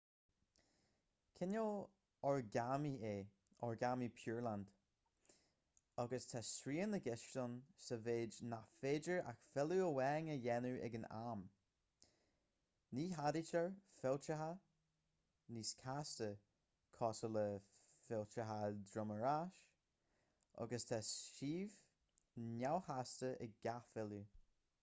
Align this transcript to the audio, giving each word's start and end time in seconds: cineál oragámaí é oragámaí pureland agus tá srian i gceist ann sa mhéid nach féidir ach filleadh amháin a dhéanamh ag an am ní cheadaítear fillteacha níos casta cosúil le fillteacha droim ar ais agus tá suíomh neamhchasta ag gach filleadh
cineál 1.39 1.75
oragámaí 2.27 2.93
é 3.09 3.11
oragámaí 3.65 4.07
pureland 4.19 4.71
agus 6.03 6.25
tá 6.31 6.39
srian 6.51 6.95
i 6.97 6.99
gceist 7.07 7.35
ann 7.43 7.57
sa 7.87 7.97
mhéid 8.07 8.37
nach 8.53 8.71
féidir 8.79 9.19
ach 9.33 9.43
filleadh 9.51 9.83
amháin 9.89 10.31
a 10.35 10.37
dhéanamh 10.45 10.79
ag 10.87 10.97
an 11.01 11.05
am 11.17 11.43
ní 12.99 13.05
cheadaítear 13.17 13.69
fillteacha 13.99 14.49
níos 15.57 15.73
casta 15.83 16.29
cosúil 16.99 17.37
le 17.39 17.47
fillteacha 18.09 18.59
droim 18.93 19.13
ar 19.19 19.27
ais 19.33 19.61
agus 20.65 20.89
tá 20.93 20.99
suíomh 21.11 22.49
neamhchasta 22.63 23.31
ag 23.47 23.59
gach 23.69 23.93
filleadh 23.97 24.33